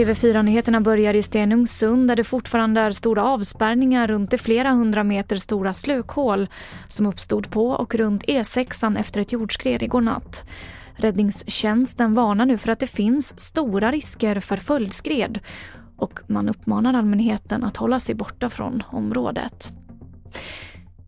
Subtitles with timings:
[0.00, 5.36] TV4-nyheterna börjar i Stenungsund där det fortfarande är stora avspärrningar runt det flera hundra meter
[5.36, 6.48] stora slukhål
[6.88, 10.44] som uppstod på och runt E6 efter ett jordskred igår natt.
[10.94, 15.40] Räddningstjänsten varnar nu för att det finns stora risker för följdskred
[15.96, 19.72] och man uppmanar allmänheten att hålla sig borta från området.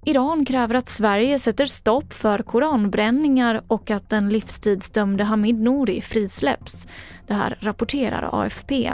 [0.04, 6.86] Iran kräver att Sverige sätter stopp för koranbränningar och att den livstidsdömde Hamid Nouri frisläpps.
[7.26, 8.92] Det här rapporterar AFP.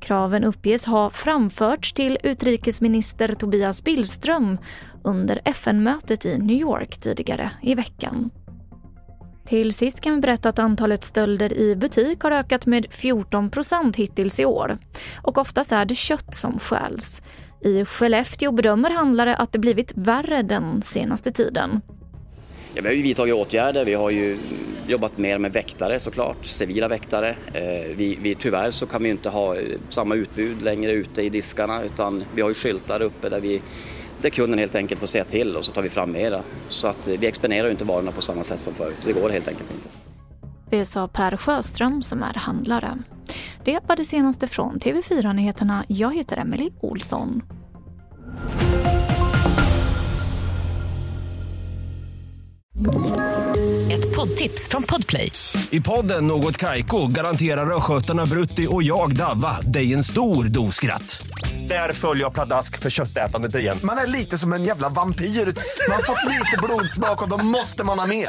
[0.00, 4.58] Kraven uppges ha framförts till utrikesminister Tobias Billström
[5.04, 8.30] under FN-mötet i New York tidigare i veckan.
[9.46, 14.40] Till sist kan vi berätta att antalet stölder i butik har ökat med 14% hittills
[14.40, 14.78] i år.
[15.22, 17.22] Och oftast är det kött som stjäls.
[17.64, 21.80] I Skellefteå bedömer handlare att det blivit värre den senaste tiden.
[22.74, 23.84] Ja, vi har ju vidtagit åtgärder.
[23.84, 24.38] Vi har ju
[24.86, 27.30] jobbat mer med väktare såklart, civila väktare.
[27.52, 31.28] Eh, vi, vi, tyvärr så kan vi inte ha eh, samma utbud längre ute i
[31.28, 33.62] diskarna utan vi har ju skyltar uppe där, vi,
[34.20, 36.40] där kunden helt enkelt får säga till och så tar vi fram mera.
[36.68, 38.96] Så att eh, vi exponerar inte varorna på samma sätt som förut.
[39.04, 39.88] Det går helt enkelt inte.
[40.70, 42.98] Det sa Per Sjöström som är handlare.
[43.64, 45.84] Det var det senaste från TV4 Nyheterna.
[45.88, 47.42] Jag heter Emily Olsson.
[53.92, 55.32] Ett poddtips från Podplay.
[55.70, 61.26] I podden Något Kaiko garanterar östgötarna Brutti och jag, Davva, dig en stor dos skratt.
[61.68, 63.78] Där följer jag pladask för köttätandet igen.
[63.84, 65.24] Man är lite som en jävla vampyr.
[65.24, 68.28] Man har fått lite blodsmak och då måste man ha mer.